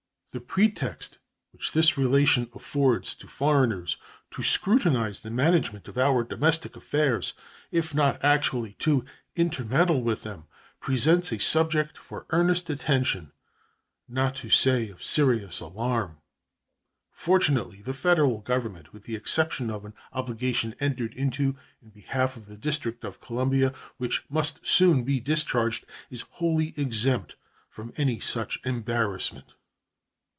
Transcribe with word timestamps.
The 0.33 0.39
pretext 0.39 1.19
which 1.51 1.73
this 1.73 1.97
relation 1.97 2.49
affords 2.55 3.15
to 3.15 3.27
foreigners 3.27 3.97
to 4.29 4.41
scrutinize 4.41 5.19
the 5.19 5.29
management 5.29 5.89
of 5.89 5.97
our 5.97 6.23
domestic 6.23 6.77
affairs, 6.77 7.33
if 7.69 7.93
not 7.93 8.23
actually 8.23 8.75
to 8.79 9.03
intermeddle 9.35 10.01
with 10.01 10.23
them, 10.23 10.45
presents 10.79 11.33
a 11.33 11.37
subject 11.37 11.97
for 11.97 12.27
earnest 12.29 12.69
attention, 12.69 13.33
not 14.07 14.35
to 14.35 14.49
say 14.49 14.87
of 14.87 15.03
serious 15.03 15.59
alarm. 15.59 16.19
Fortunately, 17.11 17.81
the 17.81 17.91
Federal 17.91 18.39
Government, 18.39 18.93
with 18.93 19.03
the 19.03 19.17
exception 19.17 19.69
of 19.69 19.83
an 19.83 19.93
obligation 20.13 20.75
entered 20.79 21.13
into 21.13 21.57
in 21.81 21.89
behalf 21.89 22.37
of 22.37 22.45
the 22.45 22.55
District 22.55 23.03
of 23.03 23.19
Columbia, 23.19 23.73
which 23.97 24.23
must 24.29 24.65
soon 24.65 25.03
be 25.03 25.19
discharged, 25.19 25.85
is 26.09 26.21
wholly 26.29 26.73
exempt 26.77 27.35
from 27.69 27.91
any 27.97 28.21
such 28.21 28.61
embarrassment. 28.63 29.55